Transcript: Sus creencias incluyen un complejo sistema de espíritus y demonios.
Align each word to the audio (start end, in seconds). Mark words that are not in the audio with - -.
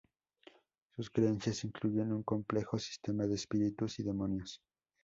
Sus 0.95 1.11
creencias 1.11 1.63
incluyen 1.63 2.11
un 2.11 2.23
complejo 2.23 2.79
sistema 2.79 3.27
de 3.27 3.35
espíritus 3.35 3.99
y 3.99 4.03
demonios. 4.03 4.59